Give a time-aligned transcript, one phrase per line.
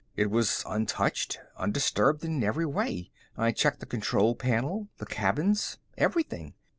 [0.15, 3.11] It was untouched, undisturbed in every way.
[3.37, 6.55] I checked the control panel, the cabins, everything.